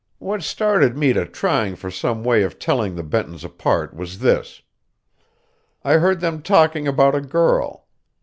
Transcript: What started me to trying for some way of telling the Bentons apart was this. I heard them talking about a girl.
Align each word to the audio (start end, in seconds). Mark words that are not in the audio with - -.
What 0.17 0.41
started 0.41 0.97
me 0.97 1.13
to 1.13 1.27
trying 1.27 1.75
for 1.75 1.91
some 1.91 2.23
way 2.23 2.41
of 2.41 2.57
telling 2.57 2.95
the 2.95 3.03
Bentons 3.03 3.43
apart 3.45 3.93
was 3.93 4.17
this. 4.17 4.63
I 5.83 5.97
heard 5.99 6.21
them 6.21 6.41
talking 6.41 6.87
about 6.87 7.13
a 7.13 7.21
girl. 7.21 7.85